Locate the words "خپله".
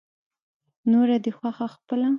1.73-2.09